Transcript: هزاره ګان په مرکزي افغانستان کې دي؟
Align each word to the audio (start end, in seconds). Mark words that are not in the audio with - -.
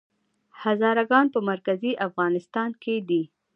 هزاره 0.61 1.03
ګان 1.11 1.25
په 1.33 1.39
مرکزي 1.49 1.91
افغانستان 2.07 2.69
کې 2.83 2.95
دي؟ 3.09 3.23